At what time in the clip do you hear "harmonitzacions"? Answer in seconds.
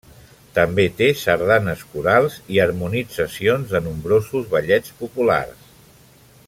2.63-3.75